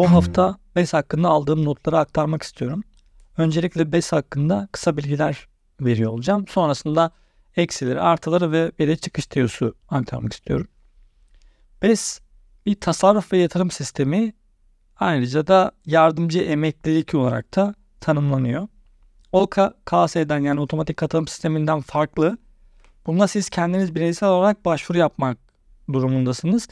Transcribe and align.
Bu 0.00 0.10
hafta 0.10 0.58
BES 0.76 0.92
hakkında 0.92 1.28
aldığım 1.28 1.64
notları 1.64 1.98
aktarmak 1.98 2.42
istiyorum. 2.42 2.82
Öncelikle 3.36 3.92
BES 3.92 4.12
hakkında 4.12 4.68
kısa 4.72 4.96
bilgiler 4.96 5.48
veriyor 5.80 6.12
olacağım. 6.12 6.44
Sonrasında 6.48 7.10
eksileri, 7.56 8.00
artıları 8.00 8.52
ve 8.52 8.72
veri 8.80 8.98
çıkış 8.98 9.26
teorisi 9.26 9.72
aktarmak 9.88 10.32
istiyorum. 10.32 10.68
BES 11.82 12.20
bir 12.66 12.74
tasarruf 12.74 13.32
ve 13.32 13.38
yatırım 13.38 13.70
sistemi 13.70 14.32
ayrıca 14.96 15.46
da 15.46 15.72
yardımcı 15.86 16.38
emeklilik 16.38 17.14
olarak 17.14 17.56
da 17.56 17.74
tanımlanıyor. 18.00 18.68
OKA, 19.32 19.74
KS'den 19.84 20.40
yani 20.40 20.60
otomatik 20.60 20.96
katılım 20.96 21.28
sisteminden 21.28 21.80
farklı. 21.80 22.38
Buna 23.06 23.28
siz 23.28 23.50
kendiniz 23.50 23.94
bireysel 23.94 24.28
olarak 24.28 24.64
başvuru 24.64 24.98
yapmak 24.98 25.38
durumundasınız. 25.92 26.68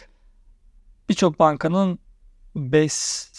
Birçok 1.09 1.39
bankanın 1.39 1.99
BES 2.59 3.31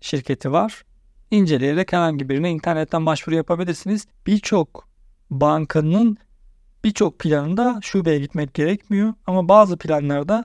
şirketi 0.00 0.52
var. 0.52 0.84
İnceleyerek 1.30 1.92
herhangi 1.92 2.28
birine 2.28 2.50
internetten 2.50 3.06
başvuru 3.06 3.34
yapabilirsiniz. 3.34 4.06
Birçok 4.26 4.88
bankanın 5.30 6.16
birçok 6.84 7.18
planında 7.18 7.80
şubeye 7.82 8.18
gitmek 8.18 8.54
gerekmiyor. 8.54 9.14
Ama 9.26 9.48
bazı 9.48 9.78
planlarda 9.78 10.44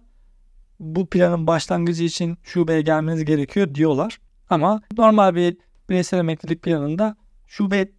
bu 0.79 1.09
planın 1.09 1.47
başlangıcı 1.47 2.03
için 2.03 2.37
şubeye 2.43 2.81
gelmeniz 2.81 3.25
gerekiyor 3.25 3.75
diyorlar. 3.75 4.19
Ama 4.49 4.81
normal 4.97 5.35
bir 5.35 5.57
bireysel 5.89 6.19
emeklilik 6.19 6.61
planında 6.61 7.17
şube 7.47 7.91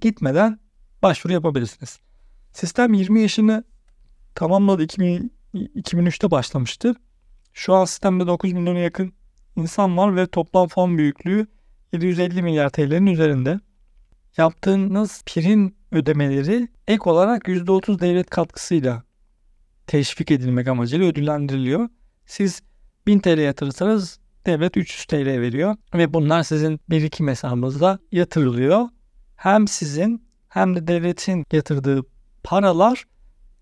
gitmeden 0.00 0.58
başvuru 1.02 1.32
yapabilirsiniz. 1.32 2.00
Sistem 2.52 2.94
20 2.94 3.20
yaşını 3.20 3.64
tamamladı. 4.34 4.82
2000, 4.82 5.32
2003'te 5.54 6.30
başlamıştı. 6.30 6.94
Şu 7.52 7.74
an 7.74 7.84
sistemde 7.84 8.26
9 8.26 8.52
milyona 8.52 8.78
yakın 8.78 9.12
insan 9.56 9.96
var 9.96 10.16
ve 10.16 10.26
toplam 10.26 10.68
fon 10.68 10.98
büyüklüğü 10.98 11.46
750 11.92 12.42
milyar 12.42 12.70
TL'nin 12.70 13.06
üzerinde. 13.06 13.60
Yaptığınız 14.36 15.22
prim 15.26 15.74
ödemeleri 15.92 16.68
ek 16.88 17.10
olarak 17.10 17.48
%30 17.48 18.00
devlet 18.00 18.30
katkısıyla 18.30 19.02
teşvik 19.86 20.30
edilmek 20.30 20.68
amacıyla 20.68 21.06
ödüllendiriliyor. 21.06 21.88
Siz 22.26 22.62
1000 23.06 23.18
TL 23.18 23.38
yatırırsanız 23.38 24.18
devlet 24.46 24.76
300 24.76 25.04
TL 25.04 25.26
veriyor 25.26 25.76
ve 25.94 26.14
bunlar 26.14 26.42
sizin 26.42 26.80
birikim 26.90 27.28
hesabınıza 27.28 27.98
yatırılıyor. 28.12 28.88
Hem 29.36 29.68
sizin 29.68 30.26
hem 30.48 30.76
de 30.76 30.86
devletin 30.86 31.44
yatırdığı 31.52 32.02
paralar 32.42 33.04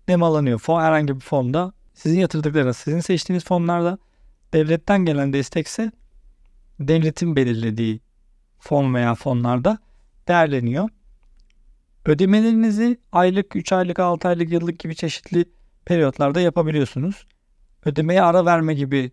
nemalanıyor. 0.07 0.59
Fon 0.59 0.81
herhangi 0.81 1.15
bir 1.15 1.21
fonda 1.21 1.73
sizin 1.93 2.19
yatırdıklarınız 2.19 2.77
sizin 2.77 2.99
seçtiğiniz 2.99 3.45
fonlarda 3.45 3.97
devletten 4.55 5.05
gelen 5.05 5.33
destekse 5.33 5.91
devletin 6.79 7.35
belirlediği 7.35 8.01
fon 8.59 8.93
veya 8.93 9.15
fonlarda 9.15 9.77
değerleniyor. 10.27 10.89
Ödemelerinizi 12.05 12.99
aylık, 13.11 13.55
3 13.55 13.73
aylık, 13.73 13.99
6 13.99 14.27
aylık, 14.27 14.51
yıllık 14.51 14.79
gibi 14.79 14.95
çeşitli 14.95 15.45
periyotlarda 15.85 16.41
yapabiliyorsunuz. 16.41 17.25
Ödemeye 17.85 18.21
ara 18.21 18.45
verme 18.45 18.73
gibi 18.73 19.11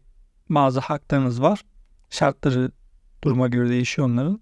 bazı 0.49 0.81
haklarınız 0.81 1.43
var. 1.43 1.61
Şartları 2.11 2.73
duruma 3.25 3.49
göre 3.49 3.69
değişiyor 3.69 4.09
onların. 4.09 4.41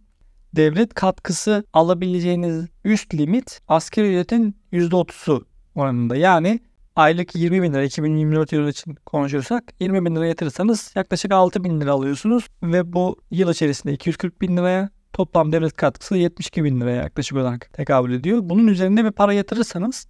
Devlet 0.56 0.94
katkısı 0.94 1.64
alabileceğiniz 1.72 2.66
üst 2.84 3.14
limit 3.14 3.60
asgari 3.68 4.08
ücretin 4.08 4.56
%30'u 4.72 5.44
oranında. 5.74 6.16
Yani 6.16 6.60
aylık 6.96 7.34
20 7.34 7.62
bin 7.62 7.72
lira 7.72 7.84
2024 7.84 8.52
yılı 8.52 8.70
için 8.70 8.94
konuşursak 9.06 9.64
20 9.80 10.04
bin 10.04 10.16
lira 10.16 10.26
yatırırsanız 10.26 10.92
yaklaşık 10.94 11.32
6 11.32 11.64
bin 11.64 11.80
lira 11.80 11.92
alıyorsunuz 11.92 12.46
ve 12.62 12.92
bu 12.92 13.16
yıl 13.30 13.50
içerisinde 13.50 13.92
240 13.92 14.40
bin 14.40 14.56
liraya 14.56 14.90
toplam 15.12 15.52
devlet 15.52 15.76
katkısı 15.76 16.16
72 16.16 16.64
bin 16.64 16.80
liraya 16.80 17.02
yaklaşık 17.02 17.38
olarak 17.38 17.72
tekabül 17.72 18.12
ediyor. 18.14 18.40
Bunun 18.42 18.66
üzerinde 18.66 19.04
bir 19.04 19.10
para 19.10 19.32
yatırırsanız 19.32 20.06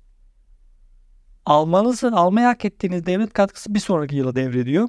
almanızı 1.46 2.08
almaya 2.08 2.48
hak 2.48 2.64
ettiğiniz 2.64 3.06
devlet 3.06 3.32
katkısı 3.32 3.74
bir 3.74 3.80
sonraki 3.80 4.16
yıla 4.16 4.34
devrediyor. 4.34 4.88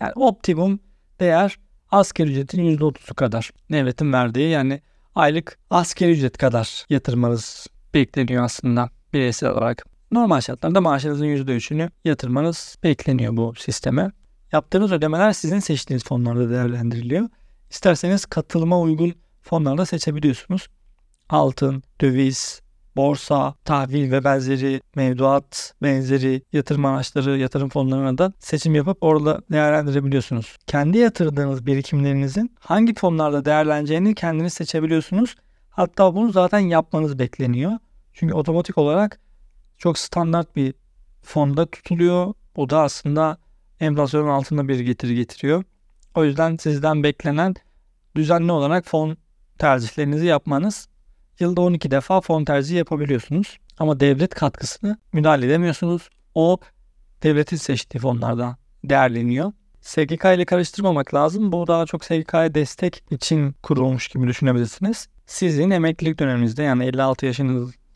Yani 0.00 0.12
optimum 0.16 0.80
değer 1.20 1.58
asgari 1.90 2.30
ücretin 2.30 2.78
%30'u 2.78 3.14
kadar 3.14 3.50
devletin 3.72 4.12
verdiği 4.12 4.50
yani 4.50 4.80
aylık 5.14 5.58
asgari 5.70 6.10
ücret 6.12 6.38
kadar 6.38 6.86
yatırmanız 6.88 7.66
bekleniyor 7.94 8.44
aslında 8.44 8.90
bireysel 9.12 9.50
olarak. 9.50 9.91
Normal 10.12 10.40
şartlarda 10.40 10.80
maaşınızın 10.80 11.26
%3'ünü 11.26 11.90
yatırmanız 12.04 12.76
bekleniyor 12.82 13.36
bu 13.36 13.54
sisteme. 13.54 14.12
Yaptığınız 14.52 14.92
ödemeler 14.92 15.32
sizin 15.32 15.58
seçtiğiniz 15.58 16.04
fonlarda 16.04 16.50
değerlendiriliyor. 16.50 17.28
İsterseniz 17.70 18.26
katılıma 18.26 18.80
uygun 18.80 19.14
fonlarda 19.42 19.86
seçebiliyorsunuz. 19.86 20.66
Altın, 21.28 21.82
döviz, 22.00 22.60
borsa, 22.96 23.54
tahvil 23.64 24.12
ve 24.12 24.24
benzeri 24.24 24.80
mevduat 24.96 25.74
benzeri 25.82 26.42
yatırım 26.52 26.84
araçları, 26.84 27.38
yatırım 27.38 27.68
fonlarına 27.68 28.18
da 28.18 28.32
seçim 28.38 28.74
yapıp 28.74 28.98
orada 29.00 29.42
değerlendirebiliyorsunuz. 29.52 30.56
Kendi 30.66 30.98
yatırdığınız 30.98 31.66
birikimlerinizin 31.66 32.56
hangi 32.60 32.94
fonlarda 32.94 33.44
değerleneceğini 33.44 34.14
kendiniz 34.14 34.52
seçebiliyorsunuz. 34.52 35.36
Hatta 35.70 36.14
bunu 36.14 36.32
zaten 36.32 36.58
yapmanız 36.58 37.18
bekleniyor. 37.18 37.72
Çünkü 38.12 38.34
otomatik 38.34 38.78
olarak 38.78 39.20
çok 39.82 39.98
standart 39.98 40.56
bir 40.56 40.74
fonda 41.22 41.66
tutuluyor. 41.66 42.34
O 42.56 42.70
da 42.70 42.80
aslında 42.82 43.38
enflasyonun 43.80 44.28
altında 44.28 44.68
bir 44.68 44.80
getiri 44.80 45.14
getiriyor. 45.14 45.64
O 46.14 46.24
yüzden 46.24 46.56
sizden 46.56 47.02
beklenen 47.02 47.54
düzenli 48.16 48.52
olarak 48.52 48.86
fon 48.86 49.16
tercihlerinizi 49.58 50.26
yapmanız. 50.26 50.88
Yılda 51.40 51.60
12 51.60 51.90
defa 51.90 52.20
fon 52.20 52.44
tercihi 52.44 52.78
yapabiliyorsunuz. 52.78 53.58
Ama 53.78 54.00
devlet 54.00 54.34
katkısını 54.34 54.98
müdahale 55.12 55.46
edemiyorsunuz. 55.46 56.08
O 56.34 56.58
devletin 57.22 57.56
seçtiği 57.56 58.02
fonlardan 58.02 58.56
değerleniyor. 58.84 59.52
SGK 59.80 60.24
ile 60.24 60.44
karıştırmamak 60.44 61.14
lazım. 61.14 61.52
Bu 61.52 61.66
daha 61.66 61.86
çok 61.86 62.04
SGK'ya 62.04 62.54
destek 62.54 63.04
için 63.10 63.54
kurulmuş 63.62 64.08
gibi 64.08 64.26
düşünebilirsiniz. 64.28 65.08
Sizin 65.26 65.70
emeklilik 65.70 66.18
döneminizde 66.18 66.62
yani 66.62 66.84
56 66.84 67.26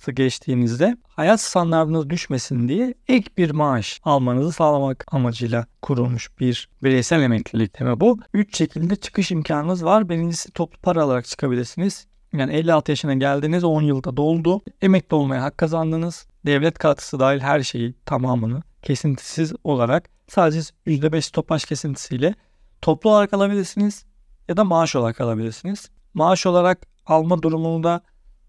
yaşınızı 0.07 0.13
geçtiğinizde 0.13 0.97
hayat 1.09 1.41
standartınız 1.41 2.11
düşmesin 2.11 2.69
diye 2.69 2.95
ek 3.09 3.29
bir 3.37 3.51
maaş 3.51 4.01
almanızı 4.05 4.53
sağlamak 4.53 5.05
amacıyla 5.13 5.67
kurulmuş 5.83 6.31
bir 6.41 6.69
bireysel 6.83 7.23
emeklilik 7.23 7.73
tema 7.73 8.01
bu. 8.01 8.19
Üç 8.35 8.57
şekilde 8.57 8.97
çıkış 8.97 9.31
imkanınız 9.31 9.85
var. 9.85 10.09
Birincisi 10.09 10.53
toplu 10.53 10.79
para 10.81 11.03
alarak 11.03 11.27
çıkabilirsiniz. 11.27 12.07
Yani 12.33 12.53
56 12.53 12.93
yaşına 12.93 13.15
geldiniz 13.15 13.65
10 13.65 13.83
yılda 13.83 14.17
doldu. 14.17 14.63
Emekli 14.83 15.15
olmaya 15.15 15.43
hak 15.43 15.59
kazandınız. 15.59 16.27
Devlet 16.47 16.79
katkısı 16.79 17.19
dahil 17.19 17.41
her 17.41 17.63
şeyi 17.63 17.95
tamamını 18.05 18.63
kesintisiz 18.83 19.53
olarak 19.65 20.09
sadece 20.29 20.61
%5 20.87 21.33
topaş 21.33 21.65
kesintisiyle 21.65 22.35
toplu 22.83 23.11
olarak 23.11 23.35
alabilirsiniz 23.35 24.05
ya 24.49 24.57
da 24.57 24.65
maaş 24.65 24.97
olarak 24.97 25.21
alabilirsiniz. 25.21 25.91
Maaş 26.15 26.47
olarak 26.47 26.87
alma 27.07 27.43
durumunda 27.43 28.01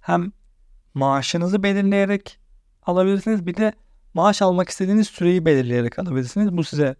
hem 0.02 0.32
maaşınızı 0.98 1.64
belirleyerek 1.64 2.40
alabilirsiniz 2.86 3.46
bir 3.46 3.56
de 3.58 3.74
maaş 4.14 4.42
almak 4.42 4.70
istediğiniz 4.70 5.08
süreyi 5.08 5.46
belirleyerek 5.46 6.00
alabilirsiniz. 6.00 6.58
Bu 6.58 6.64
size 6.64 6.96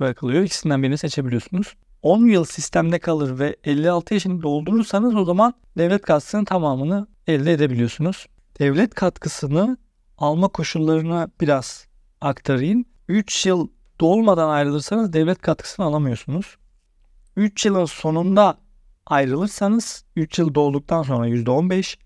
bırakılıyor. 0.00 0.42
İkisinden 0.42 0.82
birini 0.82 0.98
seçebiliyorsunuz. 0.98 1.74
10 2.02 2.26
yıl 2.26 2.44
sistemde 2.44 2.98
kalır 2.98 3.38
ve 3.38 3.56
56 3.64 4.14
yaşını 4.14 4.42
doldurursanız 4.42 5.14
o 5.14 5.24
zaman 5.24 5.54
devlet 5.78 6.02
katkısının 6.02 6.44
tamamını 6.44 7.06
elde 7.26 7.52
edebiliyorsunuz. 7.52 8.26
Devlet 8.58 8.94
katkısını 8.94 9.76
alma 10.18 10.48
koşullarına 10.48 11.28
biraz 11.40 11.86
aktarayım. 12.20 12.84
3 13.08 13.46
yıl 13.46 13.68
dolmadan 14.00 14.48
ayrılırsanız 14.48 15.12
devlet 15.12 15.42
katkısını 15.42 15.86
alamıyorsunuz. 15.86 16.56
3 17.36 17.66
yılın 17.66 17.84
sonunda 17.84 18.58
ayrılırsanız 19.06 20.04
3 20.16 20.38
yıl 20.38 20.54
dolduktan 20.54 21.02
sonra 21.02 21.28
%15, 21.28 21.96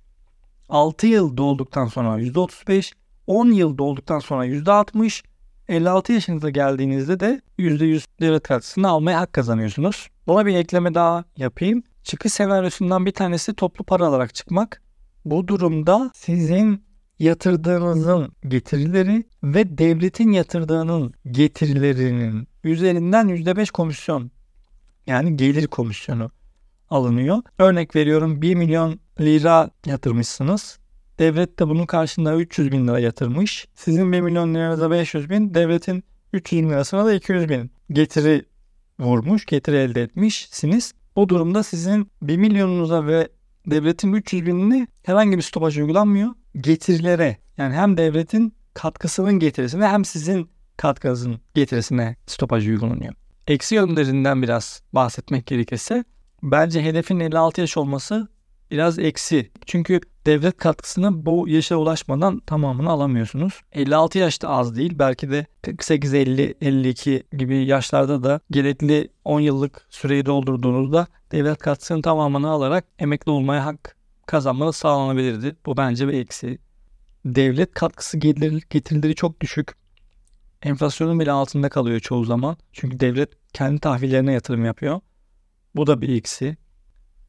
6 0.68 1.06
yıl 1.06 1.36
dolduktan 1.36 1.86
sonra 1.86 2.20
%35, 2.20 2.92
10 3.26 3.50
yıl 3.50 3.78
dolduktan 3.78 4.18
sonra 4.18 4.46
%60, 4.46 5.22
56 5.68 6.12
yaşınıza 6.12 6.50
geldiğinizde 6.50 7.20
de 7.20 7.40
%100 7.58 8.04
devlet 8.20 8.42
katkısını 8.42 8.88
almaya 8.88 9.20
hak 9.20 9.32
kazanıyorsunuz. 9.32 10.08
Buna 10.26 10.46
bir 10.46 10.54
ekleme 10.54 10.94
daha 10.94 11.24
yapayım. 11.36 11.82
Çıkış 12.02 12.32
senaryosundan 12.32 13.06
bir 13.06 13.12
tanesi 13.12 13.54
toplu 13.54 13.84
para 13.84 14.06
alarak 14.06 14.34
çıkmak. 14.34 14.82
Bu 15.24 15.48
durumda 15.48 16.10
sizin 16.14 16.84
yatırdığınızın 17.18 18.32
getirileri 18.48 19.24
ve 19.42 19.78
devletin 19.78 20.32
yatırdığının 20.32 21.14
getirilerinin 21.30 22.48
üzerinden 22.64 23.28
%5 23.28 23.72
komisyon 23.72 24.30
yani 25.06 25.36
gelir 25.36 25.66
komisyonu 25.66 26.30
alınıyor. 26.94 27.42
Örnek 27.58 27.96
veriyorum 27.96 28.42
1 28.42 28.54
milyon 28.54 29.00
lira 29.20 29.70
yatırmışsınız. 29.86 30.78
Devlet 31.18 31.58
de 31.58 31.68
bunun 31.68 31.86
karşılığında 31.86 32.36
300 32.36 32.72
bin 32.72 32.88
lira 32.88 32.98
yatırmış. 32.98 33.66
Sizin 33.74 34.12
1 34.12 34.20
milyon 34.20 34.54
liranıza 34.54 34.90
500 34.90 35.30
bin, 35.30 35.54
devletin 35.54 36.04
300 36.32 36.62
bin 36.62 36.70
lirasına 36.70 37.04
da 37.04 37.14
200 37.14 37.48
bin 37.48 37.70
getiri 37.90 38.44
vurmuş, 38.98 39.46
getiri 39.46 39.76
elde 39.76 40.02
etmişsiniz. 40.02 40.92
Bu 41.16 41.28
durumda 41.28 41.62
sizin 41.62 42.10
1 42.22 42.36
milyonunuza 42.36 43.06
ve 43.06 43.28
devletin 43.66 44.12
300 44.12 44.46
binini 44.46 44.88
herhangi 45.02 45.36
bir 45.36 45.42
stopaj 45.42 45.78
uygulanmıyor. 45.78 46.30
Getirilere 46.60 47.36
yani 47.58 47.74
hem 47.74 47.96
devletin 47.96 48.54
katkısının 48.74 49.38
getirisine 49.38 49.86
hem 49.86 50.04
sizin 50.04 50.50
katkınızın 50.76 51.40
getirisine 51.54 52.16
stopaj 52.26 52.68
uygulanıyor. 52.68 53.14
Eksi 53.46 53.74
yönlerinden 53.74 54.42
biraz 54.42 54.82
bahsetmek 54.92 55.46
gerekirse 55.46 56.04
bence 56.44 56.84
hedefin 56.84 57.20
56 57.20 57.60
yaş 57.60 57.76
olması 57.76 58.28
biraz 58.70 58.98
eksi. 58.98 59.50
Çünkü 59.66 60.00
devlet 60.26 60.56
katkısını 60.56 61.26
bu 61.26 61.48
yaşa 61.48 61.76
ulaşmadan 61.76 62.40
tamamını 62.40 62.90
alamıyorsunuz. 62.90 63.60
56 63.72 64.18
yaşta 64.18 64.48
az 64.48 64.76
değil. 64.76 64.98
Belki 64.98 65.30
de 65.30 65.46
48, 65.62 66.14
50, 66.14 66.54
52 66.60 67.22
gibi 67.32 67.56
yaşlarda 67.66 68.22
da 68.22 68.40
gerekli 68.50 69.08
10 69.24 69.40
yıllık 69.40 69.86
süreyi 69.90 70.26
doldurduğunuzda 70.26 71.06
devlet 71.32 71.58
katkısının 71.58 72.02
tamamını 72.02 72.50
alarak 72.50 72.84
emekli 72.98 73.30
olmaya 73.30 73.64
hak 73.64 73.96
kazanmanız 74.26 74.76
sağlanabilirdi. 74.76 75.56
Bu 75.66 75.76
bence 75.76 76.08
bir 76.08 76.12
eksi. 76.12 76.58
Devlet 77.24 77.74
katkısı 77.74 78.18
getirileri 78.18 79.14
çok 79.14 79.40
düşük. 79.40 79.74
Enflasyonun 80.62 81.20
bile 81.20 81.32
altında 81.32 81.68
kalıyor 81.68 82.00
çoğu 82.00 82.24
zaman. 82.24 82.56
Çünkü 82.72 83.00
devlet 83.00 83.28
kendi 83.52 83.80
tahvillerine 83.80 84.32
yatırım 84.32 84.64
yapıyor. 84.64 85.00
Bu 85.76 85.86
da 85.86 86.00
bir 86.00 86.16
eksi. 86.16 86.56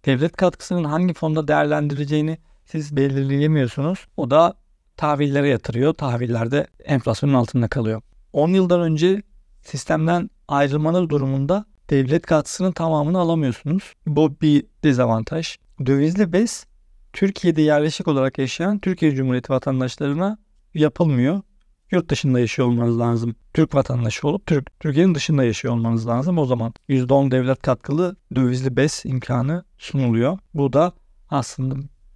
Devlet 0.06 0.36
katkısının 0.38 0.84
hangi 0.84 1.14
fonda 1.14 1.48
değerlendireceğini 1.48 2.38
siz 2.66 2.96
belirleyemiyorsunuz. 2.96 4.08
O 4.18 4.32
da 4.32 4.54
tahvillere 4.98 5.50
yatırıyor. 5.50 5.94
Tahvillerde 5.94 6.68
enflasyonun 6.84 7.34
altında 7.34 7.68
kalıyor. 7.68 8.02
10 8.34 8.50
yıldan 8.50 8.82
önce 8.82 9.22
sistemden 9.62 10.30
ayrılmanız 10.48 11.10
durumunda 11.10 11.66
devlet 11.90 12.26
katkısının 12.26 12.72
tamamını 12.72 13.20
alamıyorsunuz. 13.20 13.94
Bu 14.08 14.42
bir 14.42 14.66
dezavantaj. 14.84 15.58
Dövizli 15.86 16.34
BES 16.34 16.66
Türkiye'de 17.14 17.62
yerleşik 17.62 18.08
olarak 18.08 18.38
yaşayan 18.38 18.80
Türkiye 18.80 19.16
Cumhuriyeti 19.16 19.54
vatandaşlarına 19.54 20.38
yapılmıyor. 20.74 21.42
Yurt 21.92 22.10
dışında 22.10 22.40
yaşıyor 22.40 22.68
olmanız 22.68 23.00
lazım. 23.00 23.36
Türk 23.54 23.76
vatandaşı 23.76 24.28
olup 24.28 24.46
Türk, 24.46 24.80
Türkiye'nin 24.80 25.16
dışında 25.16 25.44
yaşıyor 25.44 25.74
olmanız 25.74 26.08
lazım. 26.08 26.38
O 26.38 26.46
zaman 26.46 26.74
%10 26.90 27.32
devlet 27.32 27.62
katkılı 27.62 28.16
dövizli 28.36 28.78
BES 28.78 29.06
imkanı 29.06 29.64
sunuluyor. 29.78 30.38
Bu 30.54 30.74
da 30.74 30.94
aslında 31.30 31.76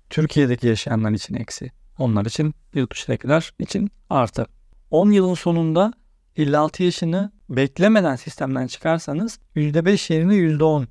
Türkiye'deki 0.09 0.67
yaşayanlar 0.67 1.11
için 1.11 1.35
eksi. 1.35 1.71
Onlar 1.97 2.25
için 2.25 2.53
yurt 2.73 2.91
dışındakiler 2.91 3.53
için 3.59 3.91
artı. 4.09 4.45
10 4.91 5.11
yılın 5.11 5.33
sonunda 5.33 5.93
56 6.35 6.83
yaşını 6.83 7.31
beklemeden 7.49 8.15
sistemden 8.15 8.67
çıkarsanız 8.67 9.39
%5 9.55 10.13
yerine 10.13 10.35
%10 10.35 10.87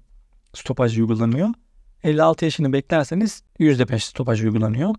stopaj 0.55 0.99
uygulanıyor. 0.99 1.49
56 2.05 2.45
yaşını 2.45 2.73
beklerseniz 2.73 3.43
%5 3.59 4.05
stopaj 4.05 4.45
uygulanıyor. 4.45 4.95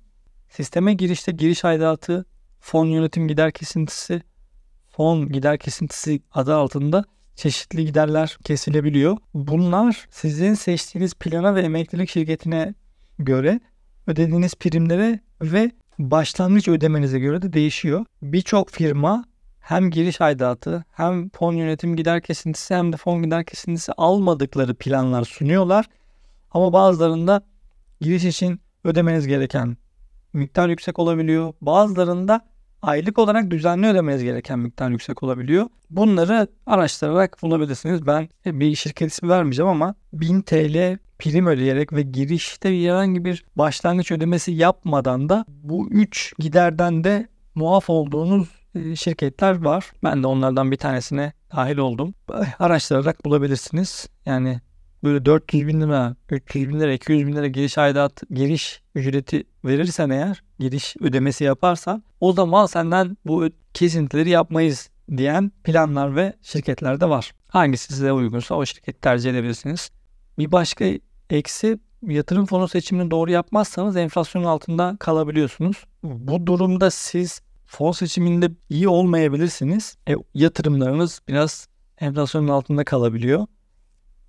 Sisteme 0.50 0.94
girişte 0.94 1.32
giriş 1.32 1.66
aidatı, 1.66 2.26
fon 2.60 2.86
yönetim 2.86 3.28
gider 3.28 3.52
kesintisi, 3.52 4.22
fon 4.90 5.30
gider 5.30 5.58
kesintisi 5.58 6.22
adı 6.32 6.56
altında 6.56 7.04
çeşitli 7.36 7.86
giderler 7.86 8.38
kesilebiliyor. 8.44 9.18
Bunlar 9.34 10.08
sizin 10.12 10.54
seçtiğiniz 10.54 11.14
plana 11.14 11.56
ve 11.56 11.62
emeklilik 11.62 12.10
şirketine 12.10 12.74
göre 13.20 13.60
ödediğiniz 14.08 14.56
primlere 14.56 15.20
ve 15.42 15.72
başlangıç 16.00 16.68
ödemenize 16.68 17.20
göre 17.20 17.42
de 17.42 17.54
değişiyor. 17.54 18.06
Birçok 18.22 18.70
firma 18.70 19.26
hem 19.60 19.92
giriş 19.92 20.22
aidatı 20.22 20.86
hem 20.92 21.30
fon 21.30 21.54
yönetim 21.54 21.96
gider 21.96 22.22
kesintisi 22.22 22.76
hem 22.76 22.94
de 22.94 22.98
fon 22.98 23.24
gider 23.24 23.46
kesintisi 23.46 23.94
almadıkları 23.94 24.76
planlar 24.76 25.24
sunuyorlar. 25.24 25.86
Ama 26.52 26.74
bazılarında 26.74 27.42
giriş 28.02 28.24
için 28.24 28.62
ödemeniz 28.84 29.28
gereken 29.28 29.78
miktar 30.34 30.70
yüksek 30.70 31.00
olabiliyor. 31.00 31.54
Bazılarında 31.62 32.49
aylık 32.82 33.20
olarak 33.20 33.52
düzenli 33.52 33.88
ödemeniz 33.88 34.24
gereken 34.24 34.60
miktar 34.60 34.90
yüksek 34.90 35.24
olabiliyor. 35.24 35.68
Bunları 35.90 36.48
araştırarak 36.66 37.38
bulabilirsiniz. 37.42 38.08
Ben 38.08 38.30
bir 38.46 38.76
şirket 38.76 39.12
ismi 39.12 39.30
vermeyeceğim 39.30 39.70
ama 39.70 39.96
1000 40.14 40.42
TL 40.42 40.98
prim 41.20 41.48
ödeyerek 41.48 41.94
ve 41.94 42.02
girişte 42.02 42.84
herhangi 42.84 43.26
bir 43.26 43.46
başlangıç 43.56 44.12
ödemesi 44.12 44.52
yapmadan 44.52 45.30
da 45.30 45.46
bu 45.48 45.90
3 45.90 46.34
giderden 46.40 47.04
de 47.04 47.28
muaf 47.56 47.90
olduğunuz 47.90 48.48
e, 48.76 48.96
şirketler 48.96 49.64
var. 49.64 49.92
Ben 50.04 50.24
de 50.24 50.28
onlardan 50.28 50.72
bir 50.72 50.78
tanesine 50.78 51.34
dahil 51.56 51.78
oldum. 51.78 52.14
Araştırarak 52.60 53.26
bulabilirsiniz. 53.26 54.10
Yani 54.26 54.62
böyle 55.04 55.26
400 55.26 55.68
bin 55.68 55.82
lira, 55.82 56.16
300 56.30 56.70
bin 56.70 56.80
lira, 56.80 56.94
200 56.94 57.28
bin 57.28 57.36
lira 57.36 57.48
giriş 57.48 57.78
aidat, 57.78 58.24
giriş 58.32 58.82
ücreti 58.96 59.44
verirsen 59.66 60.10
eğer, 60.10 60.44
giriş 60.60 60.96
ödemesi 61.02 61.44
yaparsan 61.44 62.04
o 62.20 62.34
zaman 62.34 62.66
senden 62.66 63.18
bu 63.26 63.50
kesintileri 63.74 64.30
yapmayız 64.30 64.90
diyen 65.18 65.52
planlar 65.64 66.16
ve 66.16 66.34
şirketler 66.42 67.02
de 67.02 67.10
var. 67.10 67.32
Hangisi 67.48 67.94
size 67.94 68.14
uygunsa 68.14 68.56
o 68.56 68.66
şirketi 68.66 69.02
tercih 69.02 69.30
edebilirsiniz. 69.32 69.90
Bir 70.38 70.52
başka 70.52 70.86
eksi 71.30 71.80
yatırım 72.08 72.46
fonu 72.46 72.68
seçimini 72.68 73.12
doğru 73.12 73.32
yapmazsanız 73.32 73.98
enflasyonun 73.98 74.46
altında 74.46 74.98
kalabiliyorsunuz. 75.00 75.84
Bu 76.04 76.48
durumda 76.48 76.92
siz 76.92 77.42
fon 77.66 77.92
seçiminde 77.92 78.52
iyi 78.70 78.88
olmayabilirsiniz. 78.88 79.98
E, 80.10 80.14
yatırımlarınız 80.34 81.22
biraz 81.28 81.68
enflasyonun 81.98 82.48
altında 82.48 82.84
kalabiliyor. 82.84 83.48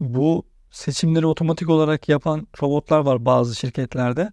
Bu 0.01 0.50
seçimleri 0.71 1.27
otomatik 1.27 1.71
olarak 1.71 2.09
yapan 2.09 2.47
robotlar 2.63 2.99
var 2.99 3.25
bazı 3.25 3.55
şirketlerde. 3.55 4.33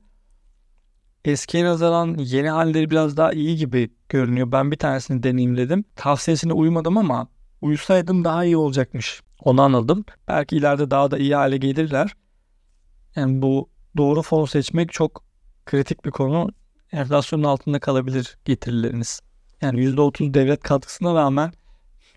Eskiye 1.26 1.66
nazaran 1.66 2.18
yeni 2.18 2.50
halleri 2.50 2.90
biraz 2.90 3.18
daha 3.18 3.34
iyi 3.34 3.56
gibi 3.56 3.90
görünüyor. 4.10 4.52
Ben 4.52 4.72
bir 4.72 4.78
tanesini 4.78 5.24
deneyimledim. 5.24 5.86
Tavsiyesine 5.96 6.54
uymadım 6.54 6.98
ama 6.98 7.28
uysaydım 7.62 8.24
daha 8.24 8.46
iyi 8.46 8.58
olacakmış. 8.58 9.22
Onu 9.40 9.62
anladım. 9.62 10.06
Belki 10.28 10.58
ileride 10.58 10.92
daha 10.92 11.12
da 11.12 11.18
iyi 11.18 11.36
hale 11.36 11.58
gelirler. 11.58 12.16
Yani 13.16 13.42
bu 13.42 13.70
doğru 13.98 14.22
fon 14.22 14.46
seçmek 14.46 14.92
çok 14.92 15.24
kritik 15.66 16.06
bir 16.06 16.12
konu. 16.12 16.50
Enflasyonun 16.92 17.44
altında 17.44 17.80
kalabilir 17.80 18.38
getirileriniz. 18.46 19.22
Yani 19.62 19.80
%30 19.80 20.34
devlet 20.34 20.64
katkısına 20.64 21.16
rağmen 21.16 21.54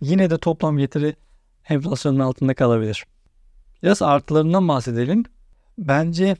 yine 0.00 0.30
de 0.30 0.38
toplam 0.38 0.78
getiri 0.78 1.16
enflasyonun 1.68 2.18
altında 2.18 2.54
kalabilir. 2.54 3.04
Biraz 3.82 4.02
artılarından 4.02 4.68
bahsedelim. 4.68 5.24
Bence 5.78 6.36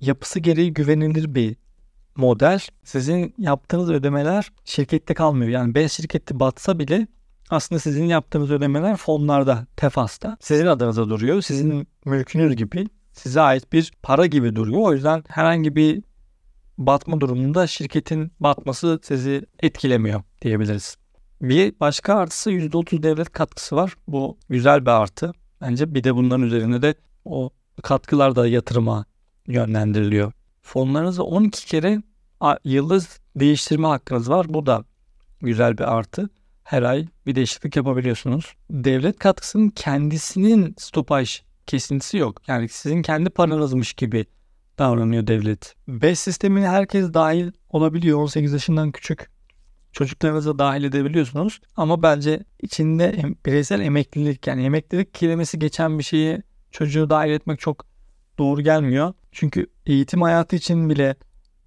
yapısı 0.00 0.40
gereği 0.40 0.74
güvenilir 0.74 1.34
bir 1.34 1.56
model. 2.16 2.60
Sizin 2.84 3.34
yaptığınız 3.38 3.90
ödemeler 3.90 4.52
şirkette 4.64 5.14
kalmıyor. 5.14 5.50
Yani 5.50 5.74
ben 5.74 5.86
şirkette 5.86 6.40
batsa 6.40 6.78
bile 6.78 7.06
aslında 7.50 7.78
sizin 7.78 8.04
yaptığınız 8.04 8.50
ödemeler 8.50 8.96
fonlarda, 8.96 9.66
tefasta 9.76 10.36
sizin 10.40 10.66
adınıza 10.66 11.08
duruyor. 11.08 11.42
Sizin 11.42 11.86
mülkünüz 12.04 12.56
gibi 12.56 12.86
size 13.12 13.40
ait 13.40 13.72
bir 13.72 13.92
para 14.02 14.26
gibi 14.26 14.56
duruyor. 14.56 14.80
O 14.80 14.92
yüzden 14.92 15.24
herhangi 15.28 15.76
bir 15.76 16.02
batma 16.78 17.20
durumunda 17.20 17.66
şirketin 17.66 18.32
batması 18.40 19.00
sizi 19.02 19.46
etkilemiyor 19.60 20.22
diyebiliriz. 20.42 20.96
Bir 21.42 21.80
başka 21.80 22.14
artısı 22.14 22.50
%30 22.50 23.02
devlet 23.02 23.32
katkısı 23.32 23.76
var. 23.76 23.94
Bu 24.08 24.38
güzel 24.48 24.82
bir 24.86 24.90
artı. 24.90 25.32
Bence 25.62 25.94
bir 25.94 26.04
de 26.04 26.14
bunların 26.14 26.46
üzerine 26.46 26.82
de 26.82 26.94
o 27.24 27.50
katkılar 27.82 28.36
da 28.36 28.46
yatırıma 28.46 29.04
yönlendiriliyor. 29.46 30.32
Fonlarınızı 30.62 31.24
12 31.24 31.66
kere 31.66 32.02
yıldız 32.64 33.20
değiştirme 33.36 33.88
hakkınız 33.88 34.30
var. 34.30 34.46
Bu 34.48 34.66
da 34.66 34.84
güzel 35.40 35.78
bir 35.78 35.96
artı. 35.96 36.30
Her 36.64 36.82
ay 36.82 37.08
bir 37.26 37.34
değişiklik 37.34 37.76
yapabiliyorsunuz. 37.76 38.54
Devlet 38.70 39.18
katkısının 39.18 39.68
kendisinin 39.68 40.74
stopaj 40.78 41.42
kesintisi 41.66 42.16
yok. 42.16 42.48
Yani 42.48 42.68
sizin 42.68 43.02
kendi 43.02 43.30
paranızmış 43.30 43.92
gibi 43.92 44.26
davranıyor 44.78 45.26
devlet. 45.26 45.74
BES 45.88 46.20
sistemine 46.20 46.68
herkes 46.68 47.14
dahil 47.14 47.52
olabiliyor. 47.70 48.18
18 48.18 48.52
yaşından 48.52 48.92
küçük 48.92 49.31
çocuklarınıza 49.92 50.58
dahil 50.58 50.84
edebiliyorsunuz. 50.84 51.60
Ama 51.76 52.02
bence 52.02 52.44
içinde 52.62 53.22
bireysel 53.46 53.80
emeklilik 53.80 54.46
yani 54.46 54.64
emeklilik 54.64 55.14
kelimesi 55.14 55.58
geçen 55.58 55.98
bir 55.98 56.04
şeyi 56.04 56.42
çocuğu 56.70 57.10
dahil 57.10 57.30
etmek 57.30 57.60
çok 57.60 57.86
doğru 58.38 58.60
gelmiyor. 58.60 59.14
Çünkü 59.32 59.66
eğitim 59.86 60.22
hayatı 60.22 60.56
için 60.56 60.90
bile 60.90 61.16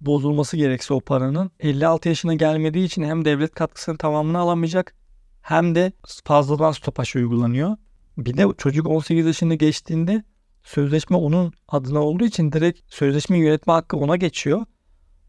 bozulması 0.00 0.56
gerekse 0.56 0.94
o 0.94 1.00
paranın 1.00 1.50
56 1.60 2.08
yaşına 2.08 2.34
gelmediği 2.34 2.84
için 2.84 3.02
hem 3.02 3.24
devlet 3.24 3.54
katkısını 3.54 3.98
tamamını 3.98 4.38
alamayacak 4.38 4.94
hem 5.42 5.74
de 5.74 5.92
fazladan 6.24 6.72
stopaj 6.72 7.16
uygulanıyor. 7.16 7.76
Bir 8.18 8.36
de 8.36 8.46
çocuk 8.58 8.86
18 8.86 9.26
yaşında 9.26 9.54
geçtiğinde 9.54 10.24
sözleşme 10.62 11.16
onun 11.16 11.52
adına 11.68 12.00
olduğu 12.00 12.24
için 12.24 12.52
direkt 12.52 12.94
sözleşme 12.94 13.38
yönetme 13.38 13.72
hakkı 13.72 13.96
ona 13.96 14.16
geçiyor. 14.16 14.66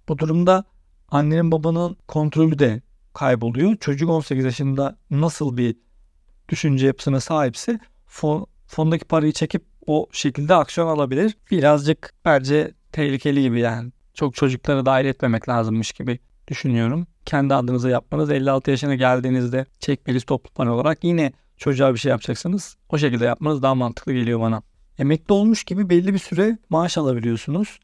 Bu 0.10 0.18
durumda 0.18 0.66
annenin 1.10 1.52
babanın 1.52 1.98
kontrolü 2.08 2.60
de 2.60 2.82
kayboluyor. 3.18 3.76
Çocuk 3.76 4.10
18 4.10 4.46
yaşında 4.46 4.98
nasıl 5.10 5.58
bir 5.58 5.76
düşünce 6.50 6.88
yapısına 6.88 7.20
sahipse 7.20 7.80
fon, 8.06 8.46
fondaki 8.68 9.06
parayı 9.06 9.32
çekip 9.32 9.66
o 9.88 10.08
şekilde 10.12 10.56
aksiyon 10.56 10.88
alabilir. 10.88 11.38
Birazcık 11.52 12.14
bence 12.26 12.72
tehlikeli 12.92 13.42
gibi 13.42 13.60
yani. 13.60 13.92
Çok 14.14 14.36
çocukları 14.36 14.86
dahil 14.86 15.06
etmemek 15.06 15.50
lazımmış 15.50 15.92
gibi 15.92 16.20
düşünüyorum. 16.48 17.08
Kendi 17.26 17.54
adınıza 17.54 17.90
yapmanız 17.90 18.32
56 18.32 18.72
yaşına 18.72 18.96
geldiğinizde 18.96 19.66
çekmeliyiz 19.80 20.24
toplu 20.24 20.54
para 20.54 20.74
olarak 20.74 21.04
yine 21.04 21.34
çocuğa 21.58 21.94
bir 21.94 22.00
şey 22.00 22.10
yapacaksınız. 22.10 22.78
O 22.90 22.98
şekilde 22.98 23.26
yapmanız 23.26 23.62
daha 23.62 23.76
mantıklı 23.76 24.14
geliyor 24.14 24.40
bana. 24.40 24.62
Emekli 25.00 25.34
olmuş 25.34 25.64
gibi 25.64 25.90
belli 25.90 26.14
bir 26.14 26.20
süre 26.20 26.58
maaş 26.70 26.98
alabiliyorsunuz. 26.98 27.80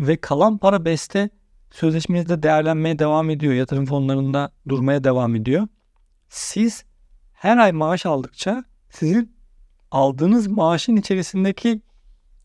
Ve 0.00 0.16
kalan 0.16 0.58
para 0.58 0.84
beste 0.84 1.30
sözleşmenizde 1.70 2.42
değerlenmeye 2.42 2.98
devam 2.98 3.30
ediyor. 3.30 3.52
Yatırım 3.52 3.86
fonlarında 3.86 4.52
durmaya 4.68 5.04
devam 5.04 5.36
ediyor. 5.36 5.68
Siz 6.28 6.84
her 7.32 7.56
ay 7.56 7.72
maaş 7.72 8.06
aldıkça 8.06 8.64
sizin 8.90 9.36
aldığınız 9.90 10.46
maaşın 10.46 10.96
içerisindeki 10.96 11.82